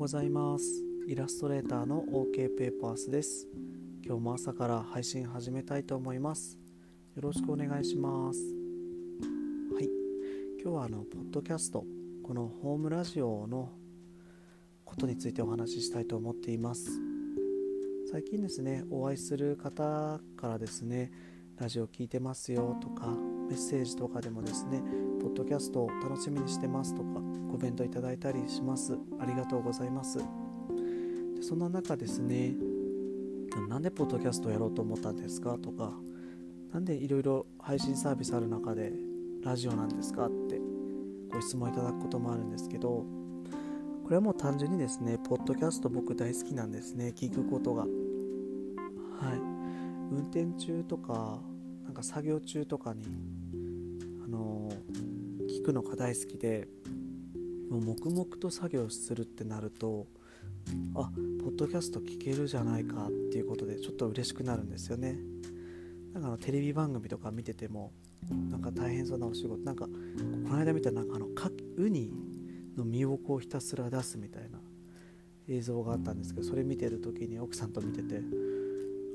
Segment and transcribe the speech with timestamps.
[0.00, 0.64] ございます。
[1.08, 3.46] イラストレーターの OK ペーパースです。
[4.02, 6.58] 今日も朝から配信始めたいと思います。
[7.14, 8.40] よろしくお願いします。
[9.74, 9.90] はい。
[10.58, 11.84] 今日はあのポッドキャスト
[12.22, 13.72] このホームラジオの
[14.86, 16.98] ことについてお話ししたいと思っています。
[18.10, 21.12] 最近ですねお会いする方からですね
[21.58, 23.06] ラジオ聞いてますよとか
[23.50, 24.82] メッセージとかでもですね
[25.30, 27.20] ッドキャストを楽しみにしてますとか
[27.50, 28.98] コメントいただいたりします。
[29.20, 30.18] ありがとうございます。
[30.18, 32.54] でそんな中ですね
[33.68, 35.92] なんでポッドキャストをやろうと思ったんですかとか
[36.72, 38.92] 何でいろいろ配信サービスある中で
[39.42, 40.60] ラジオなんですかって
[41.32, 42.88] ご質問いただくこともあるんですけど
[44.04, 47.82] これはもう単純にですねポッドキャスト僕大好きなんですね聞くことが。
[47.82, 47.90] はい。
[50.10, 51.38] 運転中とか
[51.84, 53.04] なんか作業中とかに
[54.24, 55.09] あの聞
[55.70, 56.66] くのが大好きで
[57.70, 60.06] もう黙々と作業するってなると
[60.94, 61.10] あ
[61.42, 65.16] ポッドキャスト聞けるじゃないかっていうことでちょっと嬉しくなるんですよね。
[66.12, 67.92] なんかあのテレビ番組とか見てても
[68.50, 69.90] なんか大変そうなお仕事なんかこ
[70.48, 71.28] の間見たなんかあの
[71.76, 72.12] ウニ
[72.76, 74.58] の身をこうひたすら出すみたいな
[75.48, 78.20] 映像があったんですけどそれ見てる時に奥さんと見てて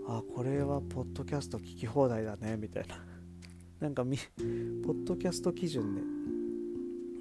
[0.07, 2.95] あこれはポッドキャスト聞き放題だねみたいな。
[3.81, 4.17] なんかみ
[4.85, 6.01] ポッドキャスト基準で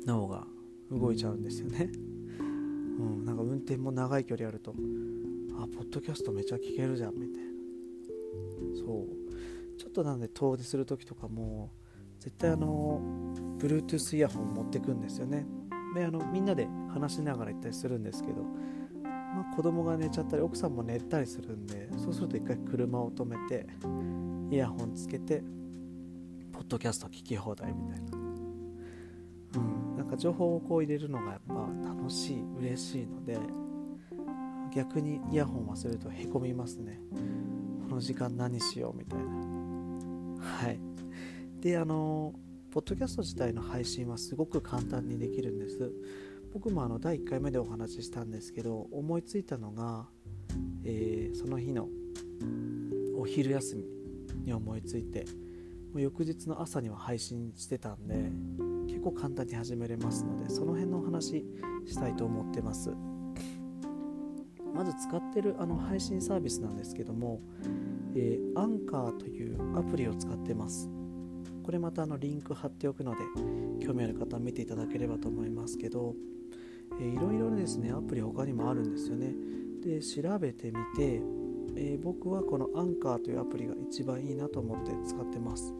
[0.06, 0.46] 脳が
[0.90, 1.90] 動いちゃうんですよね、
[2.38, 4.74] うん、なんか運転も長い距離あると
[5.56, 7.54] あポッドキャストめちゃ聞けるじゃんみたいな。
[8.76, 9.76] そう。
[9.76, 11.70] ちょっとなんで遠出する時とかも
[12.20, 13.00] 絶対あの
[13.58, 15.46] Bluetooth イヤホン持ってくんですよね。
[15.94, 18.42] であのみんなで話しながら行ったりするんですけど
[19.02, 23.66] まあ、子供が寝ちゃったり奥さんも寝たりするんでそうすると一回車を止めて
[24.50, 25.42] イヤホンつけて
[26.52, 28.23] ポッドキャスト聞き放題みたいな、
[30.14, 31.54] か情報をこう入れるのがやっぱ
[31.86, 33.38] 楽しい嬉しいので
[34.74, 37.00] 逆にイヤホン忘れるとへこみますね。
[37.88, 39.24] この時間何しようみたいな。
[40.40, 40.80] はい。
[41.60, 42.32] であの
[42.72, 45.92] ポッドキャスト自体の配信はすごく簡単にできるんです。
[46.52, 50.06] 僕もあの第1回目でお話ししたんですけど思いついたのが、
[50.84, 51.88] えー、その日の
[53.16, 53.84] お昼休み
[54.44, 55.24] に思いついて
[55.92, 58.30] もう翌日の朝には配信してたんで
[59.04, 61.44] 構簡単に始めれますのでその辺のお話
[61.86, 62.90] したいと思ってます。
[64.74, 67.40] まず使ってるあの配信サービスなんですけども、
[68.16, 70.90] えー、アンカーというアプリを使ってます。
[71.62, 73.18] これまたあのリンク貼っておくので
[73.86, 76.14] 興味ある方は見ていただければと思いますけど
[77.00, 79.32] えいろいろですねアプリ他にもあるんですよね。
[79.82, 81.22] で調べてみて、
[81.76, 85.74] えー、僕はこのアンカーというアプリが一番いいなと思って使ってます、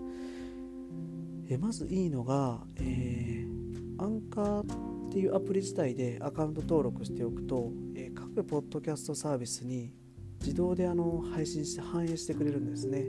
[1.49, 9.93] え、まずいいのが、えー、アンカーっていうアプリ自体でアカウント登録しておくと、え各ポッドキャストサービスに
[10.41, 13.05] 自動であの配信して反映してくれるんですね。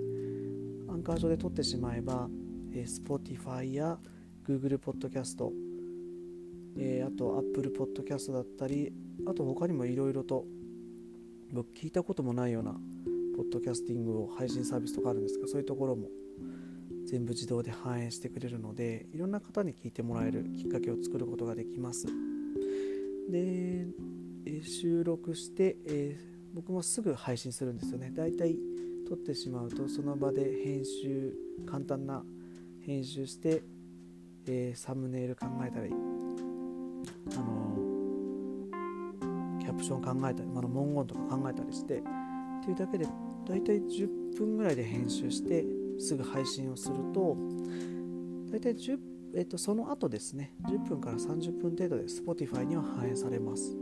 [0.88, 2.30] アンカー上で撮ってしまえば、
[2.74, 3.98] え Spotify や
[4.48, 5.52] Google ポッドキャスト
[6.78, 8.92] えー、あと Apple Podcast だったり
[9.28, 10.46] あと他にもいろいろと
[11.52, 12.72] 僕聞いたこともないような
[13.36, 16.10] ポッドキャスティングを配信サービスとかあるんですがそういうところも
[17.06, 22.08] 全部自動で反映してくれるのでいろんな方に聞いてもらえるきっかけを作ることができます。
[23.30, 23.88] で、
[24.46, 28.12] え収録して、えー、僕もすぐ配信するんですよね。
[28.12, 28.58] だいたい
[29.08, 31.34] 撮ってしまうとその場で編集
[31.66, 32.24] 簡単な
[32.86, 33.62] 編集して、
[34.48, 37.78] えー、サムネイル考えたりあの
[39.60, 42.02] キャプション考えたり、まあ、文言とか考えたりしてっ
[42.64, 43.08] ていうだけで
[43.48, 45.64] 大体10分ぐらいで編集して
[46.00, 47.38] すぐ配信をすると
[48.52, 48.98] 大体10、
[49.36, 53.76] えっと、その後ですね10分から30分程度で Spotify には反映されます。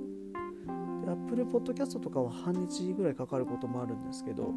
[1.05, 4.53] Apple Podcast とかは半日ぐらいかかることもあるんですけど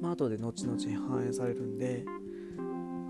[0.00, 2.04] まあ後で後々反映されるんで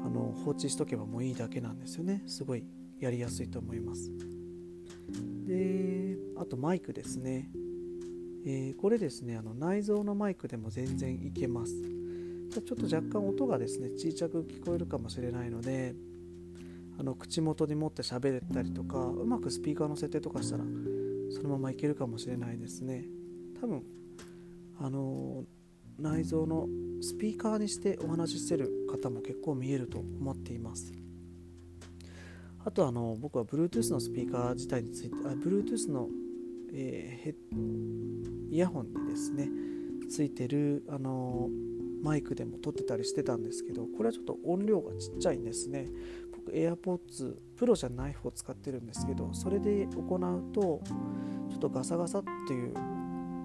[0.04, 2.22] あの放置しとけばもういいだけなんですよね。
[2.26, 2.64] すごい
[2.98, 4.10] やりやすいと思います。
[5.46, 7.50] であとマイクですね、
[8.46, 11.99] えー、これですねあの内蔵のマイクでも全然いけます。
[12.50, 15.94] ちょっと若干音がですね小さく聞こえるかもしれないので
[16.98, 20.64] あの口元に持って喋れたりとかうまくスピーカーの設定とかしたら
[21.30, 23.04] そのままいけるかもしれないですね。
[23.60, 23.82] 多分
[24.78, 25.44] あの
[25.98, 26.66] 内蔵の
[27.00, 30.92] スピーカーにしてお話ししてる方も結構見えると思っています。
[32.64, 36.08] あとあの僕は Bluetooth のスピーカー自体についてあ Bluetooth の、
[36.72, 39.48] えー、イヤホンにですね
[40.10, 41.48] ついてるあの
[42.02, 45.88] マイクでも撮ってたりしてたんですけどこれはちょっと音量がちっちゃいんですね。
[46.34, 50.82] 僕 AirPods Pro じゃない方使ってるんですけどそれで行うと
[51.50, 52.74] ちょっとガサガサっていう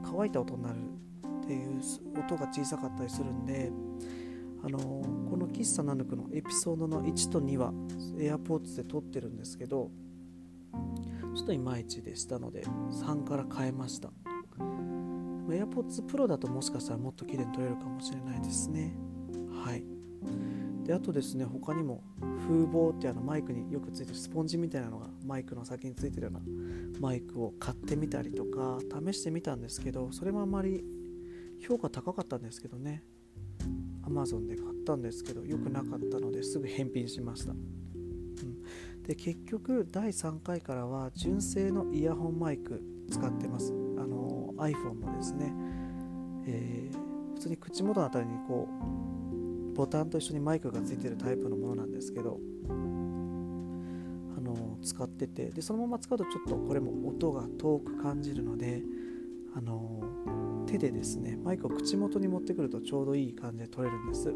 [0.03, 0.77] 乾いた音になる
[1.43, 1.81] っていう
[2.17, 3.71] 音が小さかったりするんで
[4.63, 7.73] あのこの喫茶ナヌクのエピソードの1と2は
[8.17, 9.91] AirPods で撮ってるんですけど
[11.35, 14.09] ちょっといまいちでしたので3から変えました。
[15.53, 18.95] AirPods Pro だともしかしたらもっと綺麗に撮れるかもしれないですね。
[19.63, 19.83] はい。
[20.85, 22.03] であとですね他にも
[22.47, 26.39] 風防ってあのマイクによくついてるスポンジみたいなのがマイクの先についてるような
[26.99, 30.83] マイクを買ってみたりとか試してみたんですけどそれもあまり
[31.59, 33.03] 評価高かったんですけどね。
[34.03, 43.73] Amazon で買ったんですけど良くなかったのですぐ返品しました、うん、で結局第3回からは純正のイヤホンマイク使ってます。
[43.97, 45.53] あの iPhone のですね、
[46.47, 48.67] えー、普通に口元のあたりにこ
[49.71, 52.71] うボタンと一緒にマイクがついてるタイプのものなんですけどあ
[54.41, 58.81] の使っててでそのまま使うとちょっとこれも音が遠く感じるので
[59.55, 60.01] あの
[60.65, 64.33] 手でですねマイクを口元に持ってくるとちょうどいい感じで撮れるんです。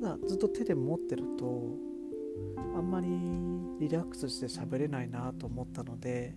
[0.00, 1.76] ただずっと手で持ってると
[2.76, 3.08] あんまり
[3.80, 6.34] リラックスして喋れないなと思ったので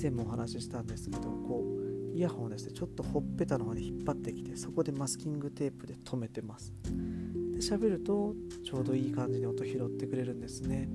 [0.00, 1.64] 前もお話ししたんですけどこ
[2.12, 6.72] うイヤホンをですねちょっとほっぺたの方に引っ張ってきてそこでマスキングテープで留めてます。
[6.84, 8.34] で喋ると
[8.64, 10.88] ちょうどいい感じに音拾ってくれるんですね。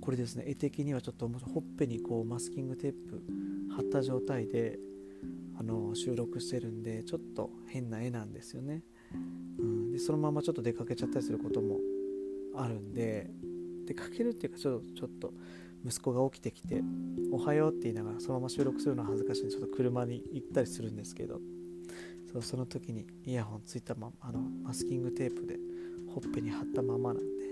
[0.00, 3.22] これですね絵的にはちょっとほっぺにこうマスキングテープ
[3.74, 4.78] 貼った状態で
[5.58, 8.84] あの収録してるんでちょっと変な絵なんですよね、
[9.58, 11.76] うん、でそのままちょっと出かけちゃったりすることも
[12.56, 13.28] あるんで
[13.86, 15.34] 出かけるっていうかちょっとちょっと
[15.84, 16.82] 息子が起きてきて
[17.30, 21.40] 「おはよう」って言いながらそのまま収録するのは恥ずかしいんでちょっと車に行ったりするんですけど
[22.32, 25.58] そうその時にイヤホンついたままあのマスキングテープで
[26.08, 27.46] ほっぺに貼ったままなんで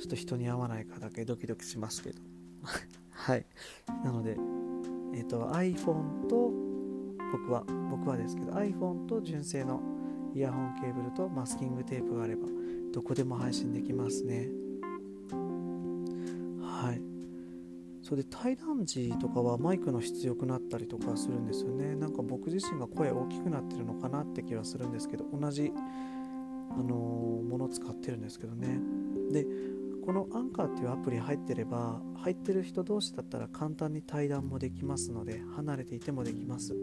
[0.00, 2.20] ちょっと人に会わないかだけドキドキしますけど。
[3.10, 3.46] はい。
[4.04, 4.32] なので
[5.14, 6.52] えっ、ー、と iPhone と
[7.32, 9.80] 僕は僕はですけど iPhone と純正の
[10.34, 12.48] イヤホンケーブルとマスキングテープがあれば
[12.92, 14.61] どこでも配信できますね。
[18.12, 21.94] それで対談時とかはマイクの質良くなったりとかするんですよね。
[21.94, 28.78] なんか僕自身が声大きくなってるのかなって気はするんですけど同じあのー、もの使ってるんですけどね。
[29.30, 29.46] で
[30.04, 36.76] このアンカーっていうアプリ入ってれば入ってる人同士だったら簡単に対談もできますので離れていてもできます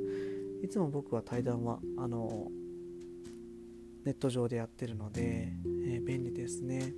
[0.64, 2.48] いつも僕は対談はあの
[4.04, 5.54] ネット上でやってるので、
[5.86, 6.92] えー、便利ですね。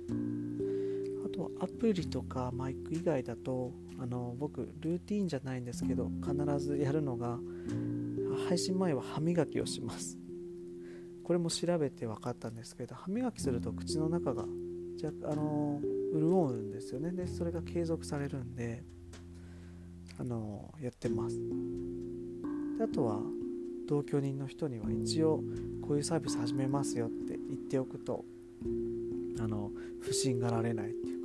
[1.32, 7.38] とアプリとかマイク以外だとあの僕ルーティンじゃないんですけど必ずやるのが
[8.48, 10.18] 配信前は歯磨きをします。
[11.24, 14.44] これも調べて分かったんですけど歯磨きすると口の中が
[14.96, 15.80] じゃあの
[16.12, 17.12] 潤うんですよね。
[17.12, 18.82] でそれが継続されるんで
[20.18, 21.38] あのやってます。
[22.78, 23.20] であとは
[23.86, 25.42] 同居人の人には一応
[25.80, 28.24] こういうサービス始めますよって言っておくと
[29.38, 29.70] あの
[30.00, 31.21] 不審がられないっていう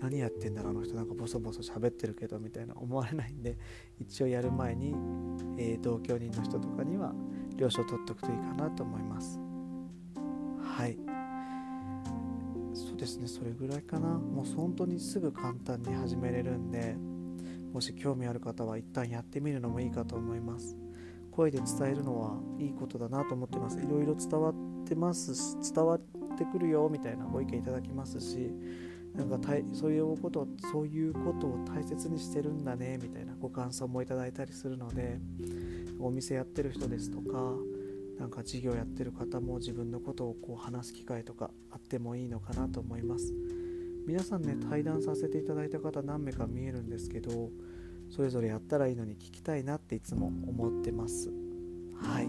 [0.00, 3.58] 何やってんだろうあの人なんかボソボソ喋ってるけどみたいな思われないんで
[3.98, 4.94] 一応やる前に、
[5.58, 7.14] えー、同居人の人とかには
[7.56, 9.40] 了承取っておくといいかなと思います。
[10.60, 10.98] はい。
[12.72, 14.18] そうですねそれぐらいかな。
[14.18, 16.96] もう本当にすぐ簡単に始めれるんで
[17.72, 20.76] もし興味ある方は一旦やってみるのもいいかと思います。
[21.32, 23.78] 声で伝えるのはいいことだなと思ってます。
[23.80, 26.00] いろいろ伝わってます伝わっ
[26.36, 28.50] てくるよみたいなご意見いただきますし
[29.18, 35.18] なんかたいそういうことそういうことを大切にしてるんだねみたいなご感想もいただいたりするので
[35.98, 37.52] お店やってる人ですとか
[38.20, 43.34] なんか事業やってる方も自分のことをこう話す機会とかあってもいいのかなと思います。
[44.06, 47.50] 皆さんね対談させていただいた方何名か見えるんですけど
[48.08, 51.30] それぞれやったらいいのに聞きたいなっていつも思ってます。
[52.00, 52.24] はい。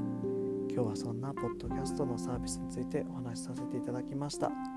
[0.72, 4.69] 今日はそんなポッドキャストのサービスについてお話しさせていただきました。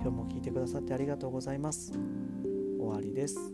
[0.00, 1.92] 今日も聞いてくださってありがとうございます。
[2.78, 3.52] 終わりです。